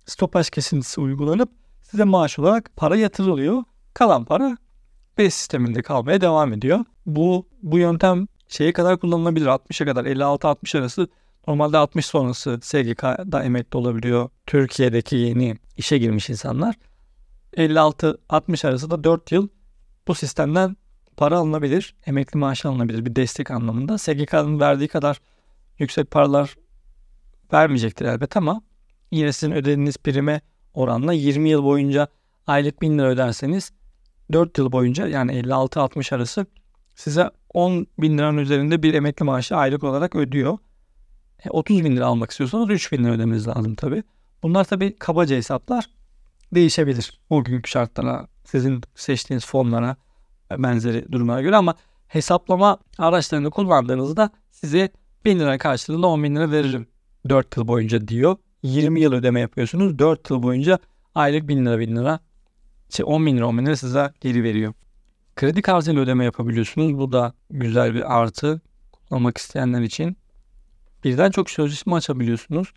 stopaj 0.06 0.50
kesintisi 0.50 1.02
uygulanıp 1.02 1.50
size 1.82 2.04
maaş 2.04 2.40
olarak 2.40 2.72
para 2.76 2.96
yatırılıyor. 2.96 3.64
Kalan 3.94 4.26
para 4.26 4.58
BES 5.18 5.34
sisteminde 5.34 5.82
kalmaya 5.82 6.22
devam 6.22 6.54
ediyor. 6.54 6.86
Bu 7.06 7.48
bu 7.62 7.78
yöntem 7.78 8.28
şeye 8.48 8.74
kadar 8.74 9.00
kullanılabilir. 9.00 9.46
60'a 9.46 9.86
kadar 9.86 10.06
56-60 10.06 10.80
arası 10.80 11.08
normalde 11.48 11.78
60 11.78 12.06
sonrası 12.06 12.60
SGK'da 12.62 13.44
emekli 13.44 13.78
olabiliyor. 13.78 14.30
Türkiye'deki 14.46 15.16
yeni 15.16 15.56
işe 15.78 15.98
girmiş 15.98 16.30
insanlar. 16.30 16.76
56-60 17.58 18.68
arası 18.68 18.92
da 18.92 19.04
4 19.04 19.32
yıl 19.32 19.48
bu 20.08 20.16
sistemden 20.16 20.78
para 21.18 21.38
alınabilir. 21.38 21.96
Emekli 22.06 22.38
maaşı 22.38 22.70
alınabilir 22.70 23.06
bir 23.06 23.16
destek 23.16 23.52
anlamında. 23.52 23.98
SGK'nın 23.98 24.60
verdiği 24.60 24.88
kadar 24.88 25.22
yüksek 25.80 26.12
paralar 26.12 26.56
vermeyecektir 27.54 28.06
elbet 28.06 28.38
ama 28.38 28.62
yine 29.12 29.32
sizin 29.32 29.52
ödediğiniz 29.54 29.98
prime 29.98 30.42
oranla 30.74 31.14
20 31.14 31.50
yıl 31.50 31.64
boyunca 31.64 32.08
aylık 32.48 32.82
1000 32.82 32.98
lira 33.00 33.08
öderseniz 33.08 33.72
4 34.32 34.58
yıl 34.58 34.72
boyunca 34.72 35.08
yani 35.08 35.32
56-60 35.32 36.16
arası 36.16 36.46
size 36.96 37.32
10 37.54 37.88
bin 38.00 38.18
liranın 38.18 38.38
üzerinde 38.38 38.84
bir 38.84 38.94
emekli 38.94 39.24
maaşı 39.24 39.56
aylık 39.56 39.84
olarak 39.84 40.16
ödüyor. 40.16 40.58
E, 41.46 41.50
30 41.50 41.84
bin 41.84 41.96
lira 41.96 42.06
almak 42.06 42.32
istiyorsanız 42.32 42.70
3 42.70 42.92
bin 42.92 43.04
lira 43.04 43.14
ödemeniz 43.14 43.48
lazım 43.48 43.76
tabi. 43.76 44.04
Bunlar 44.44 44.64
tabi 44.64 44.96
kabaca 44.96 45.36
hesaplar 45.36 45.95
değişebilir. 46.54 47.20
O 47.30 47.44
günkü 47.44 47.70
şartlara, 47.70 48.28
sizin 48.44 48.82
seçtiğiniz 48.96 49.46
fonlara, 49.46 49.96
benzeri 50.52 51.12
durumlara 51.12 51.42
göre 51.42 51.56
ama 51.56 51.76
hesaplama 52.08 52.78
araçlarını 52.98 53.52
kullandığınızda 53.52 54.30
size 54.52 54.90
1000 55.26 55.40
lira 55.40 55.58
karşılığında 55.58 56.08
10 56.08 56.24
bin 56.24 56.36
lira 56.36 56.52
veririm 56.52 56.88
4 57.30 57.58
yıl 57.58 57.68
boyunca 57.68 58.08
diyor. 58.08 58.38
20 58.64 59.02
yıl 59.02 59.14
ödeme 59.14 59.40
yapıyorsunuz. 59.40 60.00
4 60.00 60.30
yıl 60.30 60.44
boyunca 60.44 60.80
aylık 61.16 61.48
1000 61.48 61.66
lira 61.66 61.80
1000 61.80 61.96
lira 61.96 62.20
şey 62.90 63.06
10 63.08 63.26
bin 63.26 63.38
lira 63.38 63.48
10 63.48 63.58
bin 63.58 63.66
lira 63.66 63.76
size 63.76 64.14
geri 64.22 64.44
veriyor. 64.44 64.74
Kredi 65.36 65.62
kartıyla 65.62 66.02
ödeme 66.02 66.26
yapabiliyorsunuz. 66.26 66.98
Bu 66.98 67.12
da 67.12 67.34
güzel 67.50 67.94
bir 67.94 68.18
artı 68.20 68.62
kullanmak 68.92 69.38
isteyenler 69.38 69.82
için. 69.82 70.18
Birden 71.04 71.32
çok 71.32 71.50
sözleşme 71.50 71.96
açabiliyorsunuz. 71.96 72.74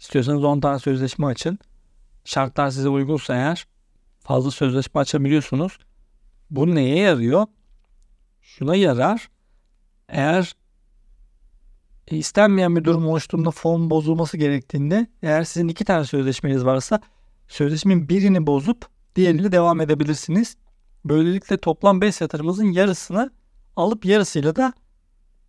İstiyorsanız 0.00 0.44
10 0.44 0.60
tane 0.60 0.78
sözleşme 0.78 1.26
açın. 1.26 1.58
Şartlar 2.24 2.70
size 2.70 2.88
uygunsa 2.88 3.34
eğer 3.34 3.66
fazla 4.20 4.50
sözleşme 4.50 5.00
açabiliyorsunuz. 5.00 5.78
Bu 6.50 6.74
neye 6.74 6.98
yarıyor? 6.98 7.46
Şuna 8.42 8.76
yarar. 8.76 9.28
Eğer 10.08 10.56
istenmeyen 12.10 12.76
bir 12.76 12.84
durum 12.84 13.06
oluştuğunda 13.06 13.50
fon 13.50 13.90
bozulması 13.90 14.36
gerektiğinde 14.36 15.06
eğer 15.22 15.44
sizin 15.44 15.68
iki 15.68 15.84
tane 15.84 16.04
sözleşmeniz 16.04 16.64
varsa 16.64 17.00
sözleşmenin 17.48 18.08
birini 18.08 18.46
bozup 18.46 18.86
diğeriyle 19.16 19.52
devam 19.52 19.80
edebilirsiniz. 19.80 20.56
Böylelikle 21.04 21.56
toplam 21.56 22.00
BES 22.00 22.20
yatırımınızın 22.20 22.64
yarısını 22.64 23.30
alıp 23.76 24.04
yarısıyla 24.04 24.56
da 24.56 24.72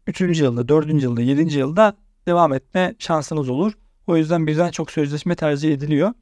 3. 0.08 0.22
yılda, 0.22 0.68
4. 0.68 1.04
yılda, 1.04 1.22
7. 1.22 1.58
yılda 1.58 1.98
devam 2.28 2.54
etme 2.54 2.96
şansınız 3.00 3.50
olur. 3.50 3.74
O 4.08 4.18
yüzden 4.18 4.48
birden 4.48 4.72
çok 4.72 4.92
sözleşme 4.92 5.36
tercih 5.36 5.74
ediliyor. 5.74 6.14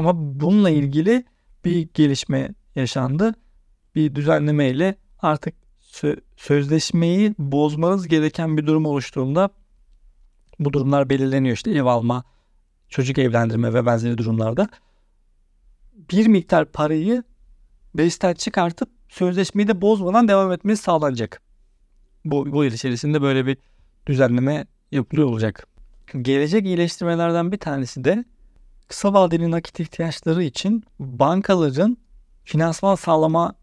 Ama 0.00 0.40
bununla 0.40 0.70
ilgili 0.70 1.24
bir 1.64 1.88
gelişme 1.94 2.54
yaşandı. 2.74 3.34
Bir 3.94 4.14
düzenleme 4.14 4.68
ile 4.68 4.94
artık 5.18 5.54
sö- 5.82 6.20
sözleşmeyi 6.36 7.34
bozmanız 7.38 8.08
gereken 8.08 8.56
bir 8.56 8.66
durum 8.66 8.86
oluştuğunda 8.86 9.50
bu 10.58 10.72
durumlar 10.72 11.10
belirleniyor 11.10 11.56
işte 11.56 11.70
ev 11.70 11.84
alma, 11.84 12.24
çocuk 12.88 13.18
evlendirme 13.18 13.74
ve 13.74 13.86
benzeri 13.86 14.18
durumlarda 14.18 14.68
bir 16.10 16.26
miktar 16.26 16.64
parayı 16.72 17.24
BES'ten 17.94 18.34
çıkartıp 18.34 18.88
sözleşmeyi 19.08 19.68
de 19.68 19.80
bozmadan 19.80 20.28
devam 20.28 20.52
etmesi 20.52 20.82
sağlanacak. 20.82 21.42
Bu, 22.24 22.52
bu 22.52 22.64
yıl 22.64 22.72
içerisinde 22.72 23.22
böyle 23.22 23.46
bir 23.46 23.58
düzenleme 24.06 24.66
yapılıyor 24.90 25.28
olacak. 25.28 25.66
Gelecek 26.22 26.66
iyileştirmelerden 26.66 27.52
bir 27.52 27.58
tanesi 27.58 28.04
de 28.04 28.24
kısa 28.90 29.12
vadeli 29.12 29.50
nakit 29.50 29.80
ihtiyaçları 29.80 30.42
için 30.42 30.84
bankaların 30.98 31.96
finansman 32.44 32.94
sağlama 32.94 33.54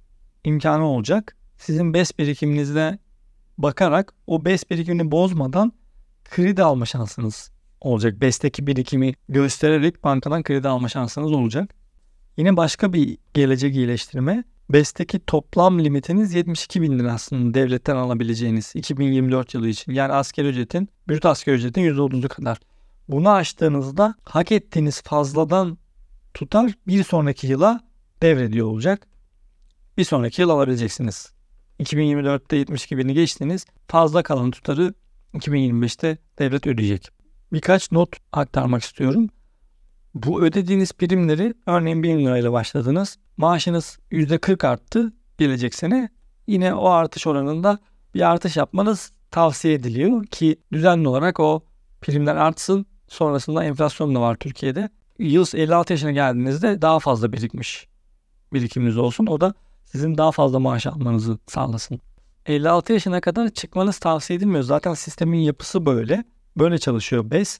imkanı 0.43 0.85
olacak. 0.85 1.35
Sizin 1.57 1.93
BES 1.93 2.19
birikiminizde 2.19 2.99
bakarak 3.57 4.13
o 4.27 4.45
BES 4.45 4.69
birikimini 4.69 5.11
bozmadan 5.11 5.73
kredi 6.25 6.63
alma 6.63 6.85
şansınız 6.85 7.51
olacak. 7.81 8.21
BES'teki 8.21 8.67
birikimi 8.67 9.13
göstererek 9.29 10.03
bankadan 10.03 10.43
kredi 10.43 10.67
alma 10.67 10.89
şansınız 10.89 11.31
olacak. 11.31 11.75
Yine 12.37 12.57
başka 12.57 12.93
bir 12.93 13.17
gelecek 13.33 13.75
iyileştirme. 13.75 14.43
BES'teki 14.69 15.19
toplam 15.19 15.79
limitiniz 15.79 16.33
72 16.33 16.81
bin 16.81 16.99
lira 16.99 17.13
aslında 17.13 17.53
devletten 17.53 17.95
alabileceğiniz 17.95 18.71
2024 18.75 19.53
yılı 19.53 19.67
için. 19.67 19.91
Yani 19.91 20.13
asgari 20.13 20.47
ücretin, 20.47 20.89
brüt 21.09 21.25
asgari 21.25 21.55
ücretin 21.55 21.81
%30'u 21.81 22.29
kadar. 22.29 22.57
Bunu 23.07 23.29
aştığınızda 23.29 24.15
hak 24.23 24.51
ettiğiniz 24.51 25.01
fazladan 25.01 25.77
tutar 26.33 26.71
bir 26.87 27.03
sonraki 27.03 27.47
yıla 27.47 27.81
devrediyor 28.21 28.67
olacak. 28.67 29.07
Bir 29.97 30.03
sonraki 30.03 30.41
yıl 30.41 30.49
alabileceksiniz. 30.49 31.31
2024'te 31.79 32.55
72 32.55 32.97
bini 32.97 33.13
geçtiniz. 33.13 33.65
Fazla 33.87 34.23
kalan 34.23 34.51
tutarı 34.51 34.93
2025'te 35.33 36.17
devlet 36.39 36.67
ödeyecek. 36.67 37.09
Birkaç 37.53 37.91
not 37.91 38.15
aktarmak 38.31 38.83
istiyorum. 38.83 39.29
Bu 40.13 40.41
ödediğiniz 40.41 40.93
primleri 40.93 41.53
örneğin 41.65 42.03
1000 42.03 42.19
lirayla 42.19 42.51
başladınız. 42.51 43.17
Maaşınız 43.37 43.99
%40 44.11 44.67
arttı 44.67 45.13
gelecek 45.37 45.75
sene. 45.75 46.09
Yine 46.47 46.73
o 46.73 46.89
artış 46.89 47.27
oranında 47.27 47.79
bir 48.13 48.21
artış 48.21 48.57
yapmanız 48.57 49.11
tavsiye 49.31 49.73
ediliyor 49.73 50.25
ki 50.25 50.55
düzenli 50.73 51.07
olarak 51.07 51.39
o 51.39 51.63
primler 52.01 52.35
artsın. 52.35 52.85
Sonrasında 53.07 53.63
enflasyon 53.63 54.15
da 54.15 54.21
var 54.21 54.35
Türkiye'de. 54.35 54.89
Yıl 55.19 55.45
56 55.53 55.93
yaşına 55.93 56.11
geldiğinizde 56.11 56.81
daha 56.81 56.99
fazla 56.99 57.33
birikmiş 57.33 57.87
birikiminiz 58.53 58.97
olsun. 58.97 59.25
O 59.25 59.41
da 59.41 59.53
sizin 59.85 60.17
daha 60.17 60.31
fazla 60.31 60.59
maaş 60.59 60.87
almanızı 60.87 61.37
sağlasın. 61.47 62.01
56 62.45 62.93
yaşına 62.93 63.21
kadar 63.21 63.49
çıkmanız 63.49 63.99
tavsiye 63.99 64.37
edilmiyor. 64.37 64.63
Zaten 64.63 64.93
sistemin 64.93 65.39
yapısı 65.39 65.85
böyle. 65.85 66.23
Böyle 66.57 66.77
çalışıyor 66.77 67.31
BES. 67.31 67.59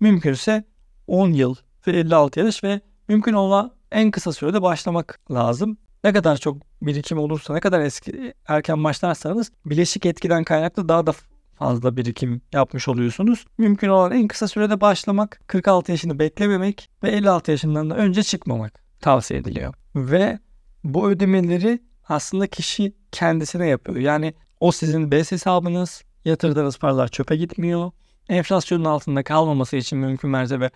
Mümkünse 0.00 0.64
10 1.06 1.32
yıl 1.32 1.54
ve 1.86 1.92
56 1.92 2.40
yaş 2.40 2.64
ve 2.64 2.80
mümkün 3.08 3.32
olan 3.32 3.72
en 3.92 4.10
kısa 4.10 4.32
sürede 4.32 4.62
başlamak 4.62 5.20
lazım. 5.30 5.76
Ne 6.04 6.12
kadar 6.12 6.36
çok 6.36 6.56
birikim 6.82 7.18
olursa, 7.18 7.54
ne 7.54 7.60
kadar 7.60 7.80
eski 7.80 8.34
erken 8.48 8.84
başlarsanız 8.84 9.52
bileşik 9.66 10.06
etkiden 10.06 10.44
kaynaklı 10.44 10.88
daha 10.88 11.06
da 11.06 11.12
fazla 11.62 11.96
birikim 11.96 12.40
yapmış 12.52 12.88
oluyorsunuz. 12.88 13.44
Mümkün 13.58 13.88
olan 13.88 14.12
en 14.12 14.28
kısa 14.28 14.48
sürede 14.48 14.80
başlamak, 14.80 15.40
46 15.46 15.92
yaşını 15.92 16.18
beklememek 16.18 16.90
ve 17.02 17.10
56 17.10 17.50
yaşından 17.50 17.90
da 17.90 17.96
önce 17.96 18.22
çıkmamak 18.22 18.82
tavsiye 19.00 19.40
ediliyor. 19.40 19.74
Ve 19.96 20.38
bu 20.84 21.10
ödemeleri 21.10 21.82
aslında 22.08 22.46
kişi 22.46 22.92
kendisine 23.12 23.66
yapıyor. 23.66 23.98
Yani 23.98 24.34
o 24.60 24.72
sizin 24.72 25.10
BES 25.10 25.32
hesabınız, 25.32 26.02
yatırdığınız 26.24 26.78
paralar 26.78 27.08
çöpe 27.08 27.36
gitmiyor. 27.36 27.90
Enflasyonun 28.28 28.84
altında 28.84 29.22
kalmaması 29.22 29.76
için 29.76 29.98
mümkün 29.98 30.30
mertebe 30.30 30.70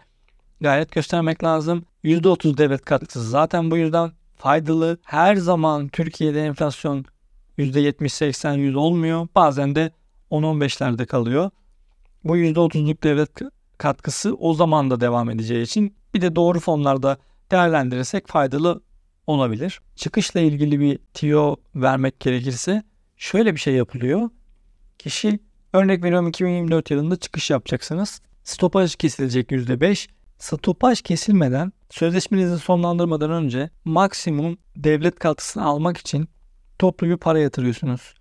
gayret 0.60 0.92
göstermek 0.92 1.44
lazım. 1.44 1.84
%30 2.04 2.58
devlet 2.58 2.84
katkısı 2.84 3.28
zaten 3.28 3.70
bu 3.70 3.76
yüzden 3.76 4.12
faydalı. 4.36 4.98
Her 5.04 5.36
zaman 5.36 5.88
Türkiye'de 5.88 6.46
enflasyon 6.46 7.04
%70-80 7.58 8.58
100 8.58 8.76
olmuyor. 8.76 9.28
Bazen 9.34 9.74
de 9.74 9.90
10-15'lerde 10.30 11.06
kalıyor. 11.06 11.50
Bu 12.24 12.36
%30'luk 12.36 13.02
devlet 13.02 13.30
katkısı 13.78 14.34
o 14.34 14.54
zaman 14.54 14.90
da 14.90 15.00
devam 15.00 15.30
edeceği 15.30 15.62
için 15.62 15.96
bir 16.14 16.20
de 16.20 16.36
doğru 16.36 16.60
fonlarda 16.60 17.18
değerlendirirsek 17.50 18.28
faydalı 18.28 18.82
olabilir. 19.26 19.80
Çıkışla 19.96 20.40
ilgili 20.40 20.80
bir 20.80 20.98
tiyo 21.14 21.56
vermek 21.74 22.20
gerekirse 22.20 22.82
şöyle 23.16 23.54
bir 23.54 23.60
şey 23.60 23.74
yapılıyor. 23.74 24.30
Kişi 24.98 25.40
örnek 25.72 26.04
veriyorum 26.04 26.28
2024 26.28 26.90
yılında 26.90 27.16
çıkış 27.16 27.50
yapacaksınız. 27.50 28.20
Stopaj 28.44 28.96
kesilecek 28.96 29.50
%5. 29.50 30.08
Stopaj 30.38 31.02
kesilmeden 31.02 31.72
sözleşmenizi 31.90 32.58
sonlandırmadan 32.58 33.30
önce 33.30 33.70
maksimum 33.84 34.58
devlet 34.76 35.18
katkısını 35.18 35.64
almak 35.64 35.96
için 35.96 36.28
toplu 36.78 37.06
bir 37.06 37.16
para 37.16 37.38
yatırıyorsunuz. 37.38 38.14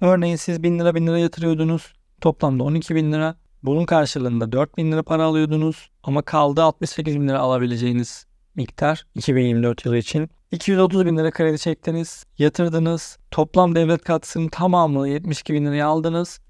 Örneğin 0.00 0.36
siz 0.36 0.62
1000 0.62 0.78
lira 0.78 0.94
1000 0.94 1.06
lira 1.06 1.18
yatırıyordunuz. 1.18 1.92
Toplamda 2.20 2.64
12 2.64 2.94
bin 2.94 3.12
lira. 3.12 3.36
Bunun 3.62 3.86
karşılığında 3.86 4.52
4 4.52 4.76
bin 4.76 4.92
lira 4.92 5.02
para 5.02 5.24
alıyordunuz. 5.24 5.90
Ama 6.02 6.22
kaldı 6.22 6.62
68 6.62 7.20
bin 7.20 7.28
lira 7.28 7.38
alabileceğiniz 7.38 8.26
miktar 8.54 9.06
2024 9.14 9.84
yılı 9.84 9.96
için. 9.96 10.30
230 10.52 11.06
bin 11.06 11.16
lira 11.16 11.30
kredi 11.30 11.58
çektiniz, 11.58 12.24
yatırdınız. 12.38 13.18
Toplam 13.30 13.74
devlet 13.74 14.04
katkısının 14.04 14.48
tamamını 14.48 15.08
72 15.08 15.54
bin 15.54 15.66
liraya 15.66 15.86
aldınız. 15.86 16.40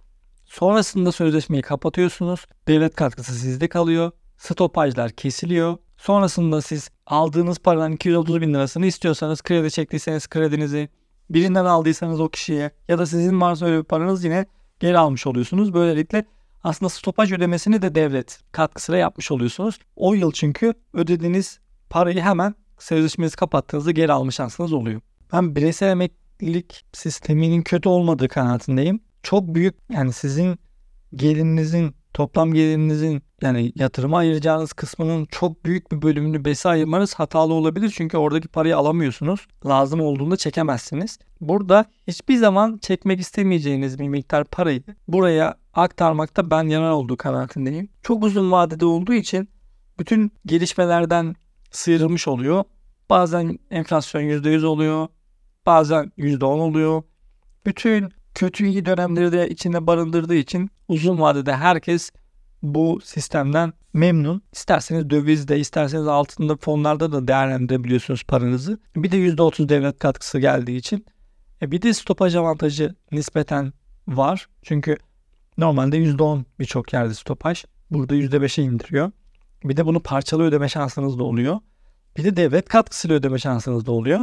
Sonrasında 0.45 1.13
sözleşmeyi 1.13 1.63
kapatıyorsunuz. 1.63 2.47
Devlet 2.69 2.97
katkısı 2.97 3.33
sizde 3.33 3.69
kalıyor. 3.69 4.11
Stopajlar 4.37 5.11
kesiliyor. 5.11 5.77
Sonrasında 5.97 6.63
siz 6.63 6.91
aldığınız 7.07 7.59
paradan 7.59 7.93
230 7.93 8.41
bin 8.41 8.55
lirasını 8.55 8.87
istiyorsanız 8.87 9.43
kredi 9.43 9.71
çektiyseniz 9.71 10.27
kredinizi 10.27 10.89
birinden 11.31 11.65
aldıysanız 11.65 12.21
o 12.21 12.29
kişiye 12.29 12.71
ya 12.89 12.99
da 12.99 13.07
sizin 13.07 13.41
varsa 13.41 13.67
öyle 13.67 13.79
bir 13.79 13.85
paranız 13.85 14.25
yine 14.25 14.47
geri 14.81 14.99
almış 14.99 15.27
oluyorsunuz. 15.27 15.75
Böylelikle 15.75 16.25
aslında 16.65 16.89
stopaj 16.89 17.33
ödemesini 17.33 17.83
de 17.83 17.95
devlet 17.95 18.41
katkısıyla 18.53 18.99
yapmış 18.99 19.31
oluyorsunuz. 19.31 19.79
O 19.97 20.15
yıl 20.15 20.33
çünkü 20.33 20.75
ödediğiniz 20.93 21.59
parayı 21.91 22.21
hemen 22.21 22.55
sözleşmenizi 22.79 23.37
kapattığınızda 23.37 23.91
geri 23.91 24.13
alma 24.13 24.31
şansınız 24.31 24.73
oluyor. 24.73 25.01
Ben 25.33 25.57
bireysel 25.57 25.89
emeklilik 25.89 26.85
sisteminin 26.93 27.63
kötü 27.63 27.89
olmadığı 27.89 28.29
kanaatindeyim. 28.29 29.01
Çok 29.23 29.55
büyük 29.55 29.75
yani 29.93 30.13
sizin 30.13 30.59
gelirinizin 31.15 31.95
toplam 32.19 32.55
gelirinizin 32.55 33.23
yani 33.43 33.73
yatırıma 33.75 34.19
ayıracağınız 34.19 34.73
kısmının 34.73 35.25
çok 35.25 35.65
büyük 35.65 35.93
bir 35.93 36.03
bölümünü 36.03 36.45
BES'e 36.45 36.69
ayırmanız 36.69 37.15
hatalı 37.15 37.55
olabilir. 37.55 37.93
Çünkü 37.97 38.17
oradaki 38.17 38.49
parayı 38.49 38.77
alamıyorsunuz. 38.77 39.47
Lazım 39.67 40.01
olduğunda 40.01 40.37
çekemezsiniz. 40.37 41.19
Burada 41.41 41.85
hiçbir 42.07 42.37
zaman 42.37 42.79
çekmek 42.83 43.21
istemeyeceğiniz 43.21 43.99
bir 43.99 44.09
miktar 44.09 44.45
parayı 44.45 44.83
buraya 45.09 45.55
aktarmakta 45.75 46.51
ben 46.51 46.63
yarar 46.63 46.91
olduğu 46.91 47.17
kanaatindeyim. 47.17 47.89
Çok 48.03 48.25
uzun 48.25 48.53
vadede 48.53 48.85
olduğu 48.85 49.15
için 49.15 49.49
bütün 49.99 50.33
gelişmelerden 50.47 51.35
sıyrılmış 51.71 52.29
oluyor. 52.29 52.65
Bazen 53.11 53.59
enflasyon 53.71 54.23
%100 54.23 54.67
oluyor. 54.67 55.09
Bazen 55.67 56.13
%10 56.19 56.45
oluyor. 56.45 57.03
Bütün 57.67 58.13
kötü 58.35 58.67
iyi 58.67 58.87
dönemleri 58.87 59.33
de 59.33 59.49
içinde 59.49 59.87
barındırdığı 59.87 60.35
için 60.35 60.71
uzun 60.89 61.21
vadede 61.21 61.57
herkes 61.57 62.11
bu 62.63 63.01
sistemden 63.05 63.73
memnun. 63.93 64.43
İsterseniz 64.53 65.11
dövizde, 65.11 65.59
isterseniz 65.59 66.07
altında 66.07 66.57
fonlarda 66.57 67.13
da 67.13 67.29
değerlendirebiliyorsunuz 67.29 68.25
paranızı. 68.25 68.79
Bir 68.97 69.13
de 69.13 69.17
%30 69.17 69.69
devlet 69.69 69.99
katkısı 69.99 70.39
geldiği 70.39 70.77
için. 70.77 71.07
E 71.63 71.71
bir 71.71 71.83
de 71.83 71.95
stopaj 71.95 72.37
avantajı 72.37 72.95
nispeten 73.13 73.73
var. 74.09 74.49
Çünkü 74.63 74.97
normalde 75.59 75.99
%10 75.99 76.45
birçok 76.59 76.93
yerde 76.93 77.15
stopaj. 77.15 77.65
Burada 77.91 78.15
%5'e 78.15 78.65
indiriyor. 78.65 79.13
Bir 79.65 79.77
de 79.77 79.87
bunu 79.87 80.01
parçalı 80.01 80.43
ödeme 80.43 80.69
şansınız 80.69 81.19
da 81.19 81.25
oluyor. 81.25 81.59
Bir 82.17 82.25
de 82.25 82.37
devlet 82.37 82.69
katkısıyla 82.69 83.17
ödeme 83.17 83.39
şansınız 83.39 83.87
da 83.87 83.93
oluyor. 83.93 84.21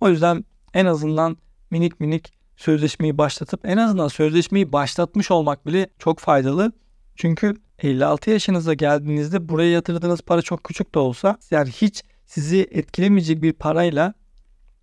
O 0.00 0.08
yüzden 0.08 0.44
en 0.74 0.86
azından 0.86 1.36
minik 1.70 2.00
minik 2.00 2.32
sözleşmeyi 2.56 3.18
başlatıp 3.18 3.60
en 3.64 3.76
azından 3.76 4.08
sözleşmeyi 4.08 4.72
başlatmış 4.72 5.30
olmak 5.30 5.66
bile 5.66 5.88
çok 5.98 6.18
faydalı. 6.18 6.72
Çünkü 7.16 7.54
56 7.78 8.30
yaşınıza 8.30 8.74
geldiğinizde 8.74 9.48
buraya 9.48 9.70
yatırdığınız 9.70 10.22
para 10.22 10.42
çok 10.42 10.64
küçük 10.64 10.94
de 10.94 10.98
olsa 10.98 11.38
yani 11.50 11.70
hiç 11.70 12.02
sizi 12.26 12.68
etkilemeyecek 12.70 13.42
bir 13.42 13.52
parayla 13.52 14.14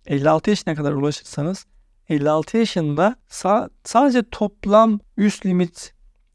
56 0.06 0.50
yaşına 0.50 0.74
kadar 0.74 0.92
ulaşırsanız 0.92 1.66
56 2.08 2.58
yaşında 2.58 3.16
sa- 3.30 3.70
sadece 3.84 4.22
toplam 4.30 5.00
üst 5.16 5.46
limit 5.46 5.94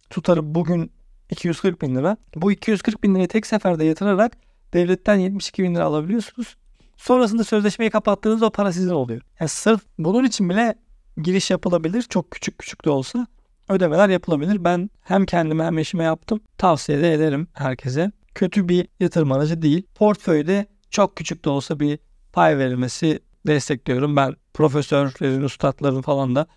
tutarı 0.09 0.55
bugün 0.55 0.91
240 1.29 1.81
bin 1.81 1.95
lira. 1.95 2.17
Bu 2.35 2.51
240 2.51 3.03
bin 3.03 3.13
lirayı 3.13 3.27
tek 3.27 3.47
seferde 3.47 3.85
yatırarak 3.85 4.37
devletten 4.73 5.15
72 5.15 5.63
bin 5.63 5.75
lira 5.75 5.83
alabiliyorsunuz. 5.83 6.57
Sonrasında 6.97 7.43
sözleşmeyi 7.43 7.91
kapattığınız 7.91 8.43
o 8.43 8.49
para 8.49 8.73
sizin 8.73 8.89
oluyor. 8.89 9.21
Yani 9.39 9.49
sırf 9.49 9.81
bunun 9.97 10.23
için 10.23 10.49
bile 10.49 10.75
giriş 11.17 11.51
yapılabilir. 11.51 12.01
Çok 12.01 12.31
küçük 12.31 12.59
küçük 12.59 12.85
de 12.85 12.89
olsa 12.89 13.27
ödemeler 13.69 14.09
yapılabilir. 14.09 14.63
Ben 14.63 14.89
hem 15.01 15.25
kendime 15.25 15.63
hem 15.63 15.77
eşime 15.77 16.03
yaptım. 16.03 16.39
Tavsiye 16.57 17.01
de 17.01 17.13
ederim 17.13 17.47
herkese. 17.53 18.11
Kötü 18.35 18.69
bir 18.69 18.87
yatırım 18.99 19.31
aracı 19.31 19.61
değil. 19.61 19.83
Portföyde 19.95 20.65
çok 20.89 21.15
küçük 21.15 21.45
de 21.45 21.49
olsa 21.49 21.79
bir 21.79 21.99
pay 22.33 22.57
verilmesi 22.57 23.19
destekliyorum. 23.47 24.15
Ben 24.15 24.35
profesörlerin, 24.53 25.41
ustadların 25.41 26.01
falan 26.01 26.35
da 26.35 26.47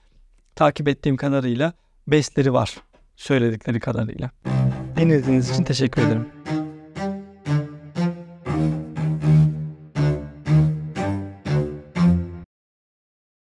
takip 0.56 0.88
ettiğim 0.88 1.16
kadarıyla 1.16 1.72
besleri 2.08 2.52
var 2.52 2.76
söyledikleri 3.20 3.80
kadarıyla. 3.80 4.30
Dinlediğiniz 4.96 5.50
için 5.50 5.64
teşekkür 5.64 6.02
ederim. 6.02 6.26